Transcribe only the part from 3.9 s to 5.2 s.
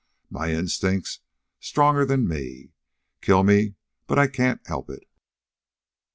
but I can't help it."